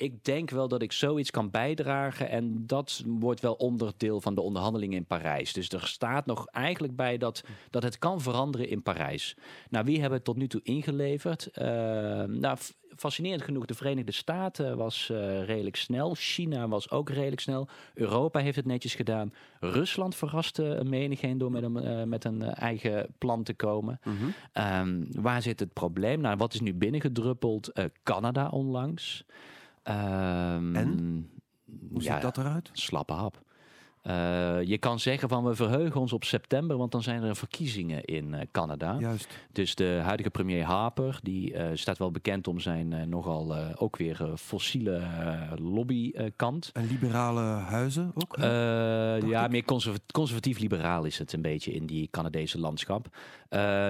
ik 0.01 0.23
denk 0.23 0.49
wel 0.49 0.67
dat 0.67 0.81
ik 0.81 0.91
zoiets 0.91 1.31
kan 1.31 1.49
bijdragen. 1.49 2.29
En 2.29 2.67
dat 2.67 3.03
wordt 3.05 3.41
wel 3.41 3.53
onderdeel 3.53 4.21
van 4.21 4.35
de 4.35 4.41
onderhandelingen 4.41 4.97
in 4.97 5.05
Parijs. 5.05 5.53
Dus 5.53 5.69
er 5.69 5.87
staat 5.87 6.25
nog 6.25 6.47
eigenlijk 6.47 6.95
bij 6.95 7.17
dat, 7.17 7.43
dat 7.69 7.83
het 7.83 7.99
kan 7.99 8.21
veranderen 8.21 8.69
in 8.69 8.81
Parijs. 8.81 9.35
Nou, 9.69 9.85
wie 9.85 9.99
hebben 9.99 10.17
het 10.17 10.25
tot 10.25 10.37
nu 10.37 10.47
toe 10.47 10.61
ingeleverd? 10.63 11.49
Uh, 11.53 11.65
nou, 12.23 12.57
fascinerend 12.95 13.41
genoeg, 13.41 13.65
de 13.65 13.73
Verenigde 13.73 14.11
Staten 14.11 14.77
was 14.77 15.09
uh, 15.11 15.43
redelijk 15.43 15.75
snel. 15.75 16.15
China 16.15 16.67
was 16.67 16.89
ook 16.89 17.09
redelijk 17.09 17.41
snel. 17.41 17.67
Europa 17.93 18.39
heeft 18.39 18.55
het 18.55 18.65
netjes 18.65 18.95
gedaan. 18.95 19.33
Rusland 19.59 20.15
verraste 20.15 20.63
een 20.63 20.89
menigeen 20.89 21.37
door 21.37 21.51
met 21.51 21.63
een, 21.63 21.83
uh, 21.83 22.03
met 22.03 22.23
een 22.23 22.43
eigen 22.43 23.07
plan 23.17 23.43
te 23.43 23.53
komen. 23.53 23.99
Mm 24.03 24.17
-hmm. 24.17 24.33
um, 24.79 25.07
waar 25.21 25.41
zit 25.41 25.59
het 25.59 25.73
probleem? 25.73 26.21
Nou, 26.21 26.37
wat 26.37 26.53
is 26.53 26.61
nu 26.61 26.73
binnengedruppeld? 26.73 27.71
Canada 28.03 28.47
onlangs. 28.49 29.25
Um, 29.83 30.75
en? 30.75 31.29
Hoe 31.91 32.03
ziet 32.03 32.21
dat 32.21 32.37
eruit? 32.37 32.69
Slappe 32.73 33.13
hap. 33.13 33.41
Uh, 34.03 34.63
je 34.63 34.77
kan 34.77 34.99
zeggen 34.99 35.29
van 35.29 35.43
we 35.43 35.55
verheugen 35.55 35.99
ons 35.99 36.13
op 36.13 36.23
september, 36.23 36.77
want 36.77 36.91
dan 36.91 37.03
zijn 37.03 37.23
er 37.23 37.35
verkiezingen 37.35 38.03
in 38.03 38.33
uh, 38.33 38.39
Canada. 38.51 38.95
Juist. 38.99 39.27
Dus 39.51 39.75
de 39.75 39.99
huidige 40.03 40.29
premier 40.29 40.63
Harper, 40.63 41.19
die 41.23 41.53
uh, 41.53 41.67
staat 41.73 41.97
wel 41.97 42.11
bekend 42.11 42.47
om 42.47 42.59
zijn 42.59 43.09
nogal 43.09 43.55
ook 43.75 43.97
weer 43.97 44.31
fossiele 44.35 45.01
lobbykant. 45.55 46.69
En 46.73 46.87
liberale 46.87 47.41
huizen 47.41 48.11
ook? 48.13 48.35
ja, 49.27 49.47
meer 49.47 49.65
conservatief-liberaal 50.11 51.05
is 51.05 51.17
het 51.17 51.33
een 51.33 51.41
beetje 51.41 51.71
in 51.71 51.85
die 51.85 52.07
Canadese 52.11 52.59
landschap. 52.59 53.07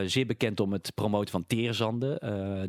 zeer 0.06 0.26
bekend 0.26 0.60
om 0.60 0.72
het 0.72 0.92
promoten 0.96 1.32
van 1.32 1.46
teerzanden, 1.48 2.20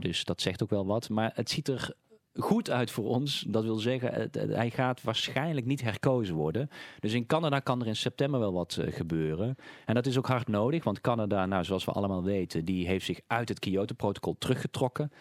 dus 0.00 0.24
dat 0.24 0.40
zegt 0.40 0.62
ook 0.62 0.70
wel 0.70 0.86
wat. 0.86 1.08
Maar 1.08 1.30
het 1.34 1.50
ziet 1.50 1.68
er 1.68 1.94
goed 2.34 2.70
uit 2.70 2.90
voor 2.90 3.04
ons. 3.04 3.44
Dat 3.48 3.64
wil 3.64 3.76
zeggen, 3.76 4.30
hij 4.32 4.70
gaat 4.70 5.02
waarschijnlijk 5.02 5.66
niet 5.66 5.82
herkozen 5.82 6.34
worden. 6.34 6.68
Dus 7.00 7.12
in 7.12 7.26
Canada 7.26 7.58
kan 7.58 7.80
er 7.80 7.86
in 7.86 7.96
september 7.96 8.40
wel 8.40 8.52
wat 8.52 8.78
uh, 8.80 8.92
gebeuren. 8.92 9.56
En 9.86 9.94
dat 9.94 10.06
is 10.06 10.18
ook 10.18 10.26
hard 10.26 10.48
nodig, 10.48 10.84
want 10.84 11.00
Canada, 11.00 11.46
nou, 11.46 11.64
zoals 11.64 11.84
we 11.84 11.92
allemaal 11.92 12.22
weten, 12.22 12.64
die 12.64 12.86
heeft 12.86 13.04
zich 13.04 13.20
uit 13.26 13.48
het 13.48 13.58
Kyoto-protocol 13.58 14.36
teruggetrokken. 14.38 15.12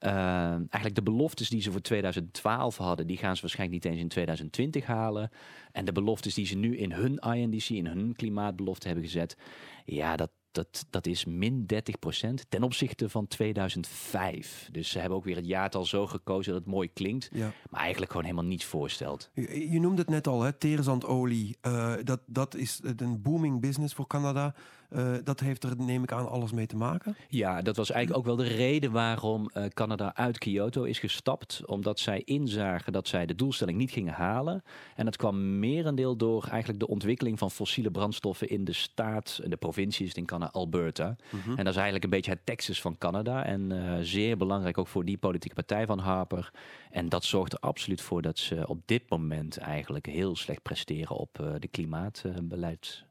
Uh, 0.00 0.10
eigenlijk 0.50 0.94
de 0.94 1.02
beloftes 1.02 1.48
die 1.48 1.62
ze 1.62 1.70
voor 1.70 1.80
2012 1.80 2.76
hadden, 2.76 3.06
die 3.06 3.16
gaan 3.16 3.34
ze 3.34 3.42
waarschijnlijk 3.42 3.84
niet 3.84 3.92
eens 3.92 4.02
in 4.02 4.08
2020 4.08 4.86
halen. 4.86 5.30
En 5.72 5.84
de 5.84 5.92
beloftes 5.92 6.34
die 6.34 6.46
ze 6.46 6.56
nu 6.56 6.76
in 6.76 6.92
hun 6.92 7.18
INDC, 7.18 7.68
in 7.68 7.86
hun 7.86 8.14
klimaatbelofte 8.16 8.86
hebben 8.86 9.04
gezet, 9.04 9.36
ja, 9.84 10.16
dat, 10.16 10.30
dat, 10.54 10.86
dat 10.90 11.06
is 11.06 11.24
min 11.24 11.66
30% 11.74 11.78
ten 12.48 12.62
opzichte 12.62 13.08
van 13.08 13.26
2005. 13.26 14.68
Dus 14.72 14.90
ze 14.90 14.98
hebben 14.98 15.18
ook 15.18 15.24
weer 15.24 15.36
het 15.36 15.46
jaartal 15.46 15.84
zo 15.84 16.06
gekozen 16.06 16.52
dat 16.52 16.62
het 16.62 16.70
mooi 16.72 16.92
klinkt, 16.92 17.30
maar 17.70 17.80
eigenlijk 17.80 18.10
gewoon 18.10 18.26
helemaal 18.26 18.48
niets 18.48 18.64
voorstelt. 18.64 19.30
Je, 19.32 19.70
je 19.70 19.80
noemde 19.80 20.00
het 20.00 20.10
net 20.10 20.26
al, 20.26 20.42
hè, 20.42 20.52
teerzandolie. 20.52 21.56
Uh, 21.62 21.94
dat, 22.02 22.20
dat 22.26 22.54
is 22.54 22.80
een 22.82 23.22
booming 23.22 23.60
business 23.60 23.94
voor 23.94 24.06
Canada. 24.06 24.54
Uh, 24.94 25.14
dat 25.24 25.40
heeft 25.40 25.64
er, 25.64 25.76
neem 25.76 26.02
ik 26.02 26.12
aan, 26.12 26.28
alles 26.28 26.52
mee 26.52 26.66
te 26.66 26.76
maken. 26.76 27.16
Ja, 27.28 27.62
dat 27.62 27.76
was 27.76 27.90
eigenlijk 27.90 28.20
ook 28.20 28.36
wel 28.36 28.46
de 28.46 28.54
reden 28.54 28.92
waarom 28.92 29.50
uh, 29.54 29.64
Canada 29.64 30.14
uit 30.14 30.38
Kyoto 30.38 30.82
is 30.82 30.98
gestapt. 30.98 31.62
Omdat 31.66 31.98
zij 31.98 32.22
inzagen 32.24 32.92
dat 32.92 33.08
zij 33.08 33.26
de 33.26 33.34
doelstelling 33.34 33.78
niet 33.78 33.90
gingen 33.90 34.12
halen. 34.12 34.62
En 34.96 35.04
dat 35.04 35.16
kwam 35.16 35.58
merendeel 35.58 36.16
door 36.16 36.46
eigenlijk 36.50 36.80
de 36.80 36.88
ontwikkeling 36.88 37.38
van 37.38 37.50
fossiele 37.50 37.90
brandstoffen 37.90 38.48
in 38.48 38.64
de 38.64 38.72
staat, 38.72 39.40
de 39.44 39.56
provincies 39.56 40.14
in 40.14 40.26
Canada, 40.26 40.50
Alberta. 40.52 41.16
-hmm. 41.30 41.56
En 41.56 41.64
dat 41.64 41.66
is 41.66 41.74
eigenlijk 41.74 42.04
een 42.04 42.10
beetje 42.10 42.30
het 42.30 42.46
Texas 42.46 42.80
van 42.80 42.98
Canada. 42.98 43.44
En 43.44 43.70
uh, 43.70 43.94
zeer 44.00 44.36
belangrijk 44.36 44.78
ook 44.78 44.88
voor 44.88 45.04
die 45.04 45.18
politieke 45.18 45.54
partij 45.54 45.86
van 45.86 45.98
Harper. 45.98 46.50
En 46.90 47.08
dat 47.08 47.24
zorgt 47.24 47.52
er 47.52 47.58
absoluut 47.58 48.00
voor 48.00 48.22
dat 48.22 48.38
ze 48.38 48.68
op 48.68 48.80
dit 48.84 49.10
moment 49.10 49.58
eigenlijk 49.58 50.06
heel 50.06 50.36
slecht 50.36 50.62
presteren 50.62 51.16
op 51.16 51.56
de 51.58 51.68
klimaatbeleid. 51.68 53.04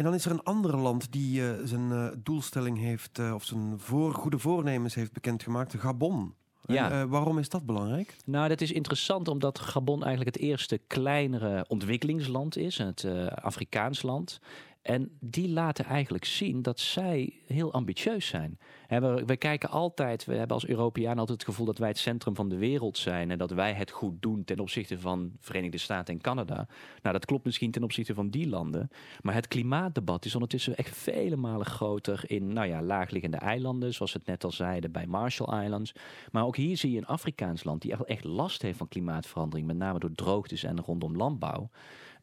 En 0.00 0.06
dan 0.06 0.14
is 0.14 0.24
er 0.24 0.30
een 0.30 0.42
ander 0.42 0.76
land 0.76 1.12
die 1.12 1.40
uh, 1.40 1.50
zijn 1.64 1.90
uh, 1.90 2.08
doelstelling 2.18 2.78
heeft, 2.78 3.18
uh, 3.18 3.34
of 3.34 3.44
zijn 3.44 3.74
voor, 3.76 4.14
goede 4.14 4.38
voornemens 4.38 4.94
heeft 4.94 5.12
bekendgemaakt, 5.12 5.74
Gabon. 5.78 6.34
Ja. 6.66 6.90
En, 6.90 7.08
waarom 7.08 7.38
is 7.38 7.48
dat 7.48 7.66
belangrijk? 7.66 8.16
Nou, 8.24 8.48
dat 8.48 8.60
is 8.60 8.72
interessant 8.72 9.28
omdat 9.28 9.58
Gabon 9.58 10.04
eigenlijk 10.04 10.36
het 10.36 10.44
eerste 10.44 10.80
kleinere 10.86 11.64
ontwikkelingsland 11.68 12.56
is, 12.56 12.78
het 12.78 13.06
Afrikaans 13.34 14.02
land. 14.02 14.40
En 14.82 15.16
die 15.20 15.48
laten 15.48 15.84
eigenlijk 15.84 16.24
zien 16.24 16.62
dat 16.62 16.80
zij 16.80 17.40
heel 17.46 17.72
ambitieus 17.72 18.26
zijn. 18.26 18.58
We, 18.88 19.22
we, 19.26 19.36
kijken 19.36 19.70
altijd, 19.70 20.24
we 20.24 20.34
hebben 20.34 20.54
als 20.54 20.66
Europeaan 20.66 21.18
altijd 21.18 21.38
het 21.38 21.48
gevoel 21.48 21.66
dat 21.66 21.78
wij 21.78 21.88
het 21.88 21.98
centrum 21.98 22.34
van 22.34 22.48
de 22.48 22.56
wereld 22.56 22.98
zijn. 22.98 23.30
En 23.30 23.38
dat 23.38 23.50
wij 23.50 23.72
het 23.72 23.90
goed 23.90 24.22
doen 24.22 24.44
ten 24.44 24.58
opzichte 24.58 24.98
van 24.98 25.32
Verenigde 25.38 25.78
Staten 25.78 26.14
en 26.14 26.20
Canada. 26.20 26.68
Nou, 27.02 27.14
dat 27.14 27.24
klopt 27.24 27.44
misschien 27.44 27.70
ten 27.70 27.82
opzichte 27.82 28.14
van 28.14 28.30
die 28.30 28.48
landen. 28.48 28.90
Maar 29.20 29.34
het 29.34 29.48
klimaatdebat 29.48 30.24
is 30.24 30.34
ondertussen 30.34 30.76
echt 30.76 30.96
vele 30.96 31.36
malen 31.36 31.66
groter 31.66 32.22
in 32.26 32.52
nou 32.52 32.68
ja, 32.68 32.82
laagliggende 32.82 33.36
eilanden. 33.36 33.94
Zoals 33.94 34.12
we 34.12 34.18
het 34.18 34.28
net 34.28 34.44
al 34.44 34.52
zeiden 34.52 34.92
bij 34.92 35.06
Marshall 35.06 35.64
Islands. 35.64 35.92
Maar 36.30 36.44
ook 36.44 36.56
hier 36.56 36.76
zie 36.76 36.90
je 36.90 36.98
een 36.98 37.06
Afrikaans 37.06 37.64
land 37.64 37.82
die 37.82 38.04
echt 38.04 38.24
last 38.24 38.62
heeft 38.62 38.78
van 38.78 38.88
klimaatverandering. 38.88 39.66
Met 39.66 39.76
name 39.76 39.98
door 39.98 40.12
droogtes 40.14 40.62
en 40.62 40.80
rondom 40.80 41.16
landbouw. 41.16 41.70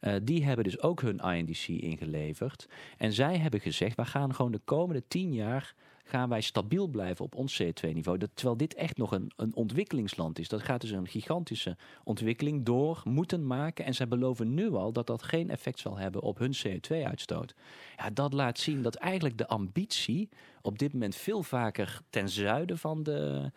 Uh, 0.01 0.13
die 0.23 0.45
hebben 0.45 0.63
dus 0.63 0.81
ook 0.81 1.01
hun 1.01 1.19
INDC 1.19 1.67
ingeleverd. 1.67 2.67
En 2.97 3.13
zij 3.13 3.37
hebben 3.37 3.59
gezegd, 3.59 3.95
we 3.95 4.05
gaan 4.05 4.35
gewoon 4.35 4.51
de 4.51 4.61
komende 4.65 5.03
tien 5.07 5.33
jaar 5.33 5.75
gaan 6.07 6.29
wij 6.29 6.41
stabiel 6.41 6.87
blijven 6.87 7.25
op 7.25 7.35
ons 7.35 7.61
CO2-niveau. 7.63 8.19
Terwijl 8.33 8.57
dit 8.57 8.73
echt 8.73 8.97
nog 8.97 9.11
een, 9.11 9.31
een 9.35 9.55
ontwikkelingsland 9.55 10.39
is. 10.39 10.47
Dat 10.47 10.61
gaat 10.61 10.81
dus 10.81 10.91
een 10.91 11.07
gigantische 11.07 11.77
ontwikkeling 12.03 12.65
door 12.65 13.01
moeten 13.03 13.47
maken. 13.47 13.85
En 13.85 13.93
zij 13.93 14.07
beloven 14.07 14.53
nu 14.53 14.73
al 14.73 14.91
dat 14.91 15.07
dat 15.07 15.23
geen 15.23 15.49
effect 15.49 15.79
zal 15.79 15.97
hebben 15.97 16.21
op 16.21 16.37
hun 16.37 16.55
CO2-uitstoot. 16.67 17.55
Ja, 17.97 18.09
dat 18.09 18.33
laat 18.33 18.59
zien 18.59 18.81
dat 18.81 18.95
eigenlijk 18.95 19.37
de 19.37 19.47
ambitie 19.47 20.29
op 20.61 20.79
dit 20.79 20.93
moment 20.93 21.15
veel 21.15 21.43
vaker 21.43 22.01
ten 22.09 22.29
zuiden 22.29 22.77
van 22.77 23.03
de 23.03 23.51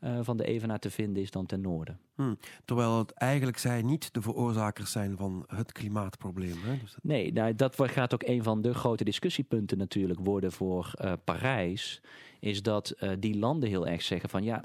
uh, 0.00 0.18
van 0.22 0.36
de 0.36 0.44
Evenaar 0.44 0.78
te 0.78 0.90
vinden 0.90 1.22
is 1.22 1.30
dan 1.30 1.46
ten 1.46 1.60
noorden. 1.60 2.00
Hmm. 2.14 2.38
Terwijl 2.64 2.98
het 2.98 3.10
eigenlijk 3.12 3.58
zij 3.58 3.82
niet 3.82 4.14
de 4.14 4.22
veroorzakers 4.22 4.92
zijn 4.92 5.16
van 5.16 5.44
het 5.46 5.72
klimaatprobleem. 5.72 6.56
Hè? 6.62 6.78
Dus 6.78 6.92
dat... 6.92 7.02
Nee, 7.02 7.32
nou, 7.32 7.54
dat 7.54 7.76
gaat 7.78 8.14
ook 8.14 8.22
een 8.22 8.42
van 8.42 8.62
de 8.62 8.74
grote 8.74 9.04
discussiepunten 9.04 9.78
natuurlijk 9.78 10.20
worden 10.22 10.52
voor 10.52 10.92
uh, 11.04 11.12
Parijs. 11.24 12.02
Is 12.40 12.62
dat 12.62 12.94
uh, 13.00 13.10
die 13.18 13.38
landen 13.38 13.68
heel 13.68 13.86
erg 13.86 14.02
zeggen 14.02 14.28
van 14.28 14.44
ja, 14.44 14.64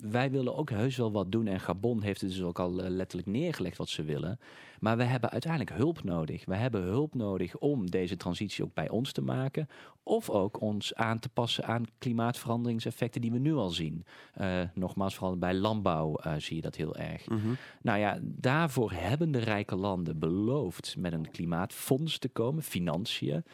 wij 0.00 0.30
willen 0.30 0.56
ook 0.56 0.70
heus 0.70 0.96
wel 0.96 1.12
wat 1.12 1.32
doen. 1.32 1.46
En 1.46 1.60
Gabon 1.60 2.02
heeft 2.02 2.20
het 2.20 2.30
dus 2.30 2.42
ook 2.42 2.58
al 2.58 2.72
letterlijk 2.72 3.28
neergelegd 3.28 3.76
wat 3.76 3.88
ze 3.88 4.02
willen. 4.02 4.38
Maar 4.80 4.96
we 4.96 5.04
hebben 5.04 5.30
uiteindelijk 5.30 5.76
hulp 5.76 6.04
nodig. 6.04 6.44
We 6.44 6.54
hebben 6.56 6.82
hulp 6.82 7.14
nodig 7.14 7.56
om 7.56 7.90
deze 7.90 8.16
transitie 8.16 8.64
ook 8.64 8.74
bij 8.74 8.88
ons 8.88 9.12
te 9.12 9.22
maken. 9.22 9.68
Of 10.02 10.30
ook 10.30 10.60
ons 10.60 10.94
aan 10.94 11.18
te 11.18 11.28
passen 11.28 11.64
aan 11.64 11.84
klimaatveranderingseffecten 11.98 13.20
die 13.20 13.32
we 13.32 13.38
nu 13.38 13.54
al 13.54 13.70
zien. 13.70 14.04
Uh, 14.40 14.60
nogmaals, 14.74 15.14
vooral 15.14 15.36
bij 15.36 15.54
landbouw 15.54 16.18
uh, 16.26 16.34
zie 16.38 16.56
je 16.56 16.62
dat 16.62 16.76
heel 16.76 16.96
erg. 16.96 17.28
Mm 17.28 17.40
-hmm. 17.40 17.56
Nou 17.82 17.98
ja, 17.98 18.18
daarvoor 18.22 18.92
hebben 18.92 19.30
de 19.30 19.38
rijke 19.38 19.76
landen 19.76 20.18
beloofd 20.18 20.94
met 20.98 21.12
een 21.12 21.30
klimaatfonds 21.30 22.18
te 22.18 22.28
komen, 22.28 22.62
financiën. 22.62 23.44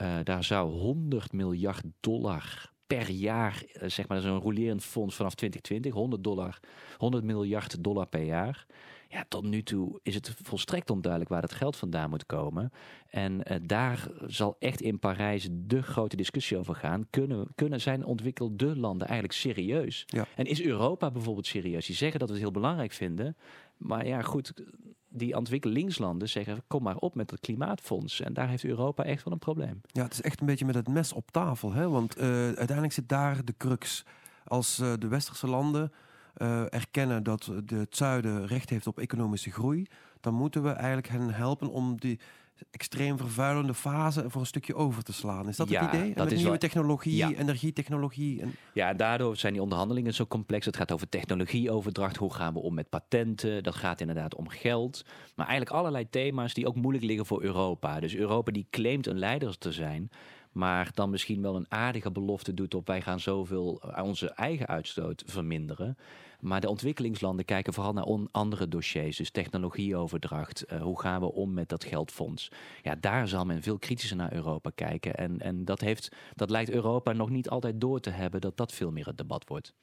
Uh, 0.00 0.14
daar 0.24 0.44
zou 0.44 0.70
100 0.70 1.32
miljard 1.32 1.84
dollar 2.00 2.72
per 2.86 3.10
jaar, 3.10 3.62
zeg 3.86 4.08
maar, 4.08 4.20
zo'n 4.20 4.40
rolerend 4.40 4.82
fonds 4.82 5.14
vanaf 5.16 5.34
2020, 5.34 5.92
100, 5.92 6.24
dollar, 6.24 6.60
100 6.96 7.24
miljard 7.24 7.84
dollar 7.84 8.06
per 8.06 8.22
jaar. 8.22 8.66
Ja, 9.08 9.24
tot 9.28 9.44
nu 9.44 9.62
toe 9.62 10.00
is 10.02 10.14
het 10.14 10.34
volstrekt 10.42 10.90
onduidelijk 10.90 11.30
waar 11.30 11.42
het 11.42 11.52
geld 11.52 11.76
vandaan 11.76 12.10
moet 12.10 12.26
komen. 12.26 12.72
En 13.08 13.32
uh, 13.32 13.56
daar 13.62 14.08
zal 14.26 14.56
echt 14.58 14.80
in 14.80 14.98
Parijs 14.98 15.48
de 15.52 15.82
grote 15.82 16.16
discussie 16.16 16.56
over 16.58 16.74
gaan. 16.74 17.06
Kunnen, 17.10 17.48
kunnen 17.54 17.80
zijn 17.80 18.04
ontwikkelde 18.04 18.76
landen 18.76 19.06
eigenlijk 19.06 19.38
serieus? 19.38 20.04
Ja. 20.06 20.26
En 20.36 20.44
is 20.44 20.62
Europa 20.62 21.10
bijvoorbeeld 21.10 21.46
serieus? 21.46 21.86
Die 21.86 21.96
zeggen 21.96 22.18
dat 22.18 22.28
we 22.28 22.34
het 22.34 22.44
heel 22.44 22.52
belangrijk 22.52 22.92
vinden. 22.92 23.36
Maar 23.76 24.06
ja, 24.06 24.22
goed, 24.22 24.52
die 25.14 25.36
ontwikkelingslanden 25.36 26.28
zeggen: 26.28 26.62
kom 26.66 26.82
maar 26.82 26.96
op 26.96 27.14
met 27.14 27.30
het 27.30 27.40
klimaatfonds. 27.40 28.20
En 28.20 28.32
daar 28.32 28.48
heeft 28.48 28.64
Europa 28.64 29.04
echt 29.04 29.24
wel 29.24 29.32
een 29.32 29.38
probleem. 29.38 29.80
Ja, 29.86 30.02
het 30.02 30.12
is 30.12 30.22
echt 30.22 30.40
een 30.40 30.46
beetje 30.46 30.64
met 30.64 30.74
het 30.74 30.88
mes 30.88 31.12
op 31.12 31.30
tafel. 31.30 31.72
Hè? 31.72 31.88
Want 31.88 32.18
uh, 32.18 32.24
uiteindelijk 32.44 32.92
zit 32.92 33.08
daar 33.08 33.44
de 33.44 33.54
crux. 33.56 34.04
Als 34.44 34.78
uh, 34.78 34.92
de 34.98 35.08
westerse 35.08 35.46
landen 35.46 35.92
uh, 36.36 36.72
erkennen 36.72 37.22
dat 37.22 37.52
de, 37.64 37.76
het 37.76 37.96
zuiden 37.96 38.46
recht 38.46 38.70
heeft 38.70 38.86
op 38.86 38.98
economische 38.98 39.50
groei, 39.50 39.86
dan 40.20 40.34
moeten 40.34 40.62
we 40.62 40.70
eigenlijk 40.70 41.08
hen 41.08 41.30
helpen 41.30 41.70
om 41.70 42.00
die 42.00 42.20
extreem 42.70 43.18
vervuilende 43.18 43.74
fase 43.74 44.24
voor 44.30 44.40
een 44.40 44.46
stukje 44.46 44.74
over 44.74 45.02
te 45.02 45.12
slaan. 45.12 45.48
Is 45.48 45.56
dat 45.56 45.68
ja, 45.68 45.84
het 45.84 45.94
idee? 45.94 46.08
Dat 46.08 46.16
Met 46.16 46.26
is 46.26 46.32
nieuwe 46.32 46.50
wel... 46.50 46.58
technologie, 46.58 47.16
ja. 47.16 47.32
energietechnologie. 47.32 48.40
En... 48.40 48.54
Ja, 48.72 48.94
daardoor 48.94 49.36
zijn 49.36 49.52
die 49.52 49.62
onderhandelingen 49.62 50.14
zo 50.14 50.26
complex. 50.26 50.66
Het 50.66 50.76
gaat 50.76 50.92
over 50.92 51.08
technologieoverdracht. 51.08 52.16
Hoe 52.16 52.34
gaan 52.34 52.54
we 52.54 52.60
om 52.60 52.74
met 52.74 52.88
patenten? 52.88 53.62
Dat 53.62 53.74
gaat 53.74 54.00
inderdaad 54.00 54.34
om 54.34 54.48
geld. 54.48 55.04
Maar 55.34 55.46
eigenlijk 55.46 55.76
allerlei 55.76 56.08
thema's 56.10 56.54
die 56.54 56.66
ook 56.66 56.76
moeilijk 56.76 57.04
liggen 57.04 57.26
voor 57.26 57.42
Europa. 57.42 58.00
Dus 58.00 58.14
Europa 58.14 58.52
die 58.52 58.66
claimt 58.70 59.06
een 59.06 59.18
leider 59.18 59.58
te 59.58 59.72
zijn 59.72 60.10
maar 60.54 60.90
dan 60.94 61.10
misschien 61.10 61.42
wel 61.42 61.56
een 61.56 61.66
aardige 61.68 62.10
belofte 62.10 62.54
doet 62.54 62.74
op 62.74 62.86
wij 62.86 63.02
gaan 63.02 63.20
zoveel 63.20 63.82
onze 64.02 64.30
eigen 64.30 64.66
uitstoot 64.66 65.22
verminderen. 65.26 65.96
Maar 66.44 66.60
de 66.60 66.68
ontwikkelingslanden 66.68 67.44
kijken 67.44 67.72
vooral 67.72 67.92
naar 67.92 68.28
andere 68.30 68.68
dossiers, 68.68 69.16
dus 69.16 69.30
technologieoverdracht. 69.30 70.64
Uh, 70.72 70.82
hoe 70.82 71.00
gaan 71.00 71.20
we 71.20 71.32
om 71.32 71.52
met 71.52 71.68
dat 71.68 71.84
geldfonds? 71.84 72.50
Ja, 72.82 72.94
daar 73.00 73.28
zal 73.28 73.44
men 73.44 73.62
veel 73.62 73.78
kritischer 73.78 74.16
naar 74.16 74.32
Europa 74.32 74.70
kijken. 74.74 75.14
En, 75.14 75.40
en 75.40 75.64
dat, 75.64 75.80
heeft, 75.80 76.16
dat 76.34 76.50
lijkt 76.50 76.70
Europa 76.70 77.12
nog 77.12 77.30
niet 77.30 77.48
altijd 77.48 77.80
door 77.80 78.00
te 78.00 78.10
hebben 78.10 78.40
dat 78.40 78.56
dat 78.56 78.72
veel 78.72 78.90
meer 78.90 79.06
het 79.06 79.18
debat 79.18 79.48
wordt. 79.48 79.74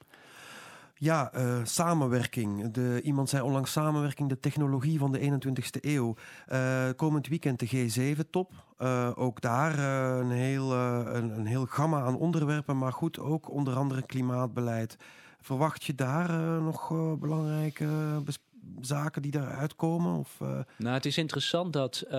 Ja, 0.94 1.36
uh, 1.36 1.60
samenwerking. 1.64 2.72
De, 2.72 3.02
iemand 3.04 3.30
zei 3.30 3.44
onlangs 3.44 3.72
samenwerking, 3.72 4.30
de 4.30 4.40
technologie 4.40 5.00
van 5.00 5.12
de 5.12 5.20
21ste 5.20 5.80
eeuw. 5.80 6.16
Uh, 6.52 6.90
komend 6.96 7.28
weekend 7.28 7.60
de 7.60 8.16
G7-top. 8.16 8.52
Uh, 8.80 9.12
ook 9.16 9.42
daar 9.42 9.80
een, 10.20 10.32
heel, 10.32 10.74
een, 10.74 11.38
een, 11.38 11.46
heel 11.46 11.66
gamma 11.66 12.02
aan 12.02 12.18
onderwerpen. 12.18 12.78
Maar 12.78 12.94
goed, 12.94 13.20
ook 13.20 13.50
onder 13.50 13.76
andere 13.76 14.02
klimaatbeleid. 14.02 14.98
Verwacht 15.42 15.84
je 15.84 15.96
daar 15.96 16.62
nog 16.62 16.90
belangrijke 17.20 18.22
zaken 18.82 19.22
die 19.22 19.32
daaruit 19.32 19.76
komen? 19.76 20.20
Of, 20.20 20.38
uh... 20.42 20.60
Nou, 20.78 20.94
het 20.94 21.06
is 21.06 21.18
interessant 21.18 21.74
dat, 21.74 22.04
uh, 22.06 22.12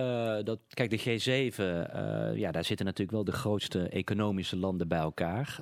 dat 0.43 0.59
kijk, 0.67 0.89
de 0.89 0.99
G7, 0.99 1.57
uh, 1.59 2.37
ja, 2.39 2.51
daar 2.51 2.63
zitten 2.63 2.85
natuurlijk 2.85 3.11
wel 3.11 3.23
de 3.23 3.31
grootste 3.31 3.89
economische 3.89 4.57
landen 4.57 4.87
bij 4.87 4.99
elkaar. 4.99 5.59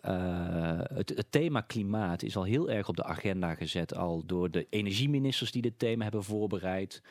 Het, 0.93 1.09
het, 1.09 1.25
thema 1.29 1.61
klimaat 1.61 2.23
is 2.23 2.35
al 2.35 2.43
heel 2.43 2.69
erg 2.69 2.87
op 2.87 2.95
de 2.95 3.03
agenda 3.03 3.55
gezet, 3.55 3.95
al 3.95 4.23
door 4.25 4.51
de 4.51 4.67
energieministers 4.69 5.51
die 5.51 5.61
dit 5.61 5.79
thema 5.79 6.03
hebben 6.03 6.23
voorbereid. 6.23 7.01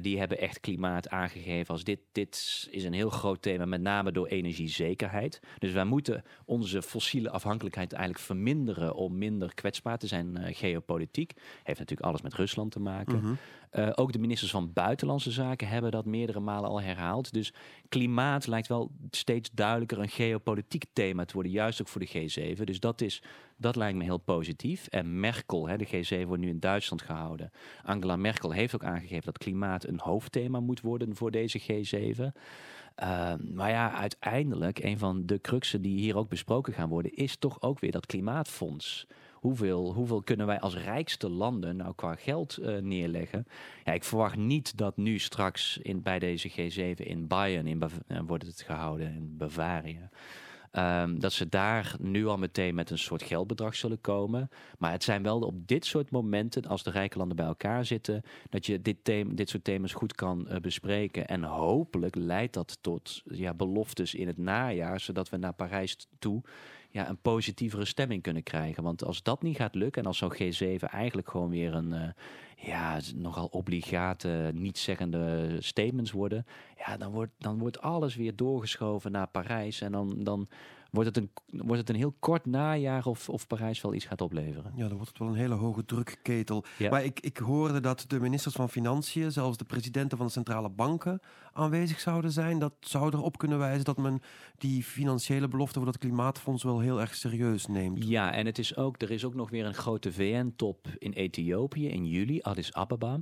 die 0.00 0.18
hebben 0.18 0.38
echt 0.38 0.60
klimaat 0.60 1.08
aangegeven 1.08 1.74
als 1.74 1.84
dit, 1.84 2.00
dit 2.12 2.66
is 2.70 2.84
een 2.84 2.92
heel 2.92 3.10
groot 3.10 3.42
thema, 3.42 3.64
met 3.64 3.80
name 3.80 4.12
door 4.12 4.26
energiezekerheid. 4.26 5.40
Dus 5.58 5.72
wij 5.72 5.84
moeten 5.84 6.24
onze 6.44 6.82
fossiele 6.82 7.30
afhankelijkheid 7.30 7.92
eigenlijk 7.92 8.24
verminderen 8.24 8.94
om 8.94 9.18
minder 9.18 9.54
kwetsbaar 9.54 9.98
te 9.98 10.06
zijn 10.06 10.54
geopolitiek. 10.54 11.32
Heeft 11.62 11.78
natuurlijk 11.78 12.08
alles 12.08 12.22
met 12.22 12.34
Rusland 12.34 12.72
te 12.72 12.80
maken. 12.80 13.19
-hmm. 13.22 13.38
uh, 13.72 13.92
ook 13.94 14.12
de 14.12 14.18
ministers 14.18 14.50
van 14.50 14.72
Buitenlandse 14.72 15.30
Zaken 15.30 15.68
hebben 15.68 15.90
dat 15.90 16.04
meerdere 16.04 16.40
malen 16.40 16.70
al 16.70 16.80
herhaald. 16.80 17.32
Dus 17.32 17.52
klimaat 17.88 18.46
lijkt 18.46 18.68
wel 18.68 18.90
steeds 19.10 19.50
duidelijker 19.52 19.98
een 19.98 20.08
geopolitiek 20.08 20.84
thema 20.92 21.24
te 21.24 21.34
worden, 21.34 21.52
juist 21.52 21.80
ook 21.80 21.88
voor 21.88 22.00
de 22.00 22.08
G7. 22.08 22.64
Dus 22.64 22.80
dat, 22.80 23.00
is, 23.00 23.22
dat 23.56 23.76
lijkt 23.76 23.98
me 23.98 24.04
heel 24.04 24.18
positief. 24.18 24.86
En 24.86 25.20
Merkel, 25.20 25.68
hè, 25.68 25.76
de 25.76 25.86
G7 25.86 26.26
wordt 26.26 26.42
nu 26.42 26.48
in 26.48 26.60
Duitsland 26.60 27.02
gehouden. 27.02 27.50
Angela 27.84 28.16
Merkel 28.16 28.50
heeft 28.50 28.74
ook 28.74 28.84
aangegeven 28.84 29.24
dat 29.24 29.38
klimaat 29.38 29.84
een 29.84 30.00
hoofdthema 30.00 30.60
moet 30.60 30.80
worden 30.80 31.16
voor 31.16 31.30
deze 31.30 31.60
G7. 31.60 32.32
Uh, 33.02 33.32
maar 33.54 33.70
ja, 33.70 33.92
uiteindelijk, 33.92 34.78
een 34.78 34.98
van 34.98 35.26
de 35.26 35.40
cruxen 35.40 35.82
die 35.82 35.98
hier 35.98 36.16
ook 36.16 36.28
besproken 36.28 36.72
gaan 36.72 36.88
worden, 36.88 37.14
is 37.14 37.36
toch 37.36 37.62
ook 37.62 37.78
weer 37.78 37.90
dat 37.90 38.06
klimaatfonds 38.06 39.06
hoeveel, 39.40 39.92
hoeveel 39.92 40.22
kunnen 40.22 40.46
wij 40.46 40.60
als 40.60 40.76
rijkste 40.76 41.28
landen 41.28 41.76
nou 41.76 41.94
qua 41.94 42.14
geld 42.14 42.56
eh, 42.56 42.76
neerleggen? 42.76 43.46
Ja, 43.84 43.92
ik 43.92 44.04
verwacht 44.04 44.36
niet 44.36 44.76
dat 44.76 44.96
nu 44.96 45.18
straks 45.18 45.78
in, 45.82 46.02
bij 46.02 46.18
deze 46.18 46.50
G7 46.50 46.96
in 46.96 47.26
Bayern 47.26 47.66
in 47.66 47.82
uh, 48.08 48.18
wordt 48.26 48.46
het 48.46 48.60
gehouden, 48.60 49.14
in 49.14 49.36
Bavaria. 49.36 50.10
Um, 50.72 51.20
dat 51.20 51.32
ze 51.32 51.48
daar 51.48 51.96
nu 52.00 52.26
al 52.26 52.38
meteen 52.38 52.74
met 52.74 52.90
een 52.90 52.98
soort 52.98 53.22
geldbedrag 53.22 53.74
zullen 53.74 54.00
komen. 54.00 54.48
Maar 54.78 54.92
het 54.92 55.04
zijn 55.04 55.22
wel 55.22 55.40
op 55.40 55.66
dit 55.66 55.84
soort 55.86 56.10
momenten, 56.10 56.66
als 56.66 56.82
de 56.82 56.90
rijke 56.90 57.18
landen 57.18 57.36
bij 57.36 57.46
elkaar 57.46 57.84
zitten, 57.84 58.22
dat 58.50 58.66
je 58.66 58.82
dit, 58.82 58.96
thema, 59.02 59.34
dit 59.34 59.48
soort 59.48 59.64
thema's 59.64 59.92
goed 59.92 60.14
kan 60.14 60.46
uh, 60.48 60.56
bespreken. 60.56 61.28
En 61.28 61.42
hopelijk 61.42 62.14
leidt 62.14 62.54
dat 62.54 62.78
tot 62.80 63.22
ja, 63.24 63.54
beloftes 63.54 64.14
in 64.14 64.26
het 64.26 64.38
najaar, 64.38 65.00
zodat 65.00 65.28
we 65.28 65.36
naar 65.36 65.52
Parijs 65.52 66.08
toe 66.18 66.42
ja, 66.90 67.08
een 67.08 67.20
positievere 67.20 67.84
stemming 67.84 68.22
kunnen 68.22 68.42
krijgen. 68.42 68.82
Want 68.82 69.04
als 69.04 69.22
dat 69.22 69.42
niet 69.42 69.56
gaat 69.56 69.74
lukken 69.74 70.02
en 70.02 70.08
als 70.08 70.18
zo'n 70.18 70.34
G7 70.34 70.84
eigenlijk 70.90 71.30
gewoon 71.30 71.50
weer 71.50 71.74
een 71.74 71.92
uh, 71.92 72.08
ja, 72.56 73.00
nogal 73.14 73.46
obligate, 73.46 74.50
niet 74.54 74.78
zeggende 74.78 75.56
statements 75.58 76.10
worden, 76.10 76.46
ja, 76.76 76.96
dan 76.96 77.12
wordt, 77.12 77.32
dan 77.38 77.58
wordt 77.58 77.80
alles 77.80 78.16
weer 78.16 78.36
doorgeschoven 78.36 79.12
naar 79.12 79.28
Parijs. 79.28 79.80
En 79.80 79.92
dan, 79.92 80.24
dan 80.24 80.48
wordt 80.90 81.14
het 81.14 81.16
een, 81.16 81.30
wordt 81.66 81.80
het 81.80 81.88
een 81.88 81.96
heel 81.96 82.14
kort 82.18 82.46
najaar 82.46 83.06
of, 83.06 83.28
of 83.28 83.46
Parijs 83.46 83.80
wel 83.80 83.94
iets 83.94 84.04
gaat 84.04 84.20
opleveren. 84.20 84.72
Ja, 84.76 84.88
dan 84.88 84.96
wordt 84.96 85.08
het 85.08 85.18
wel 85.18 85.28
een 85.28 85.34
hele 85.34 85.54
hoge 85.54 85.84
drukketel. 85.84 86.64
Ja. 86.78 86.90
Maar 86.90 87.04
ik, 87.04 87.20
ik 87.20 87.36
hoorde 87.36 87.80
dat 87.80 88.04
de 88.08 88.20
ministers 88.20 88.54
van 88.54 88.68
Financiën, 88.68 89.32
zelfs 89.32 89.56
de 89.56 89.64
presidenten 89.64 90.18
van 90.18 90.26
de 90.26 90.32
centrale 90.32 90.68
banken 90.68 91.20
aanwezig 91.52 92.00
zouden 92.00 92.32
zijn. 92.32 92.58
Dat 92.58 92.72
zou 92.80 93.14
erop 93.14 93.38
kunnen 93.38 93.58
wijzen 93.58 93.84
dat 93.84 93.98
men 93.98 94.20
die 94.58 94.84
financiële 94.84 95.48
belofte 95.48 95.76
voor 95.76 95.86
dat 95.86 95.98
klimaatfonds 95.98 96.62
wel 96.62 96.80
heel 96.80 97.00
erg 97.00 97.14
serieus 97.14 97.66
neemt. 97.66 98.08
Ja, 98.08 98.32
en 98.32 98.46
het 98.46 98.58
is 98.58 98.76
ook, 98.76 99.02
er 99.02 99.10
is 99.10 99.24
ook 99.24 99.34
nog 99.34 99.50
weer 99.50 99.66
een 99.66 99.74
grote 99.74 100.12
VN-top 100.12 100.86
in 100.98 101.12
Ethiopië 101.12 101.88
in 101.88 102.06
juli, 102.06 102.40
Addis 102.40 102.72
Ababa. 102.72 103.20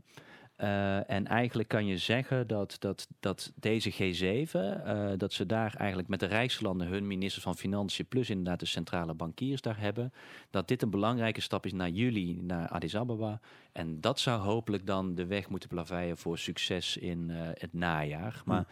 Uh, 0.60 1.10
en 1.10 1.26
eigenlijk 1.26 1.68
kan 1.68 1.86
je 1.86 1.98
zeggen 1.98 2.46
dat, 2.46 2.76
dat, 2.78 3.08
dat 3.20 3.52
deze 3.54 3.92
G7, 3.92 4.52
uh, 4.52 5.10
dat 5.16 5.32
ze 5.32 5.46
daar 5.46 5.74
eigenlijk 5.76 6.08
met 6.08 6.20
de 6.20 6.26
rijkslanden 6.26 6.86
hun 6.86 7.06
minister 7.06 7.42
van 7.42 7.56
Financiën 7.56 8.06
plus 8.06 8.30
inderdaad 8.30 8.60
de 8.60 8.66
centrale 8.66 9.14
bankiers 9.14 9.60
daar 9.60 9.80
hebben, 9.80 10.12
dat 10.50 10.68
dit 10.68 10.82
een 10.82 10.90
belangrijke 10.90 11.40
stap 11.40 11.66
is 11.66 11.72
naar 11.72 11.88
juli, 11.88 12.38
naar 12.42 12.68
Addis 12.68 12.96
Ababa. 12.96 13.40
En 13.72 14.00
dat 14.00 14.20
zou 14.20 14.40
hopelijk 14.40 14.86
dan 14.86 15.14
de 15.14 15.26
weg 15.26 15.48
moeten 15.48 15.68
plaveien 15.68 16.16
voor 16.16 16.38
succes 16.38 16.96
in 16.96 17.28
uh, 17.28 17.36
het 17.54 17.72
najaar. 17.72 18.42
Maar 18.44 18.66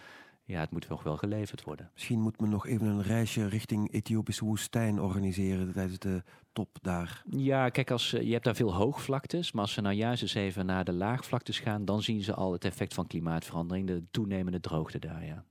ja, 0.47 0.61
het 0.61 0.71
moet 0.71 0.89
nog 0.89 1.03
wel 1.03 1.17
geleverd 1.17 1.65
worden. 1.65 1.91
Misschien 1.93 2.21
moet 2.21 2.41
men 2.41 2.51
nog 2.51 2.67
even 2.67 2.87
een 2.87 3.03
reisje 3.03 3.49
richting 3.49 3.93
Ethiopische 3.93 4.45
woestijn 4.45 5.01
organiseren 5.01 5.73
tijdens 5.73 5.99
de 5.99 6.23
top 6.53 6.79
daar. 6.83 7.23
Ja, 7.31 7.69
kijk, 7.69 7.91
als, 7.91 8.11
je 8.11 8.33
hebt 8.33 8.45
daar 8.45 8.55
veel 8.55 8.75
hoogvlaktes, 8.75 9.53
maar 9.53 9.63
als 9.63 9.73
ze 9.73 9.81
nou 9.81 9.95
juist 9.95 10.23
eens 10.23 10.35
even 10.35 10.67
naar 10.67 10.85
de 10.85 10.93
laagvlaktes 10.93 11.59
gaan, 11.59 11.85
dan 11.85 12.03
zien 12.03 12.23
ze 12.23 12.35
al 12.35 12.53
het 12.53 12.65
effect 12.65 12.95
van 12.95 13.07
klimaatverandering, 13.07 13.87
de 13.87 14.03
toenemende 14.11 14.61
droogte 14.61 14.99
daar, 14.99 15.25
ja. 15.25 15.45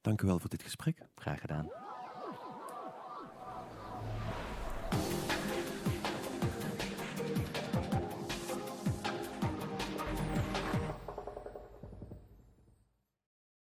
Dank 0.00 0.22
u 0.22 0.26
wel 0.26 0.38
voor 0.38 0.50
dit 0.50 0.62
gesprek. 0.62 0.98
Graag 1.14 1.40
gedaan. 1.40 1.87